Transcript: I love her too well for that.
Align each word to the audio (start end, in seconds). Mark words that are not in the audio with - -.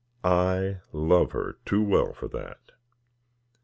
I 0.23 0.79
love 0.91 1.31
her 1.33 1.59
too 1.63 1.83
well 1.83 2.11
for 2.11 2.27
that. 2.29 2.71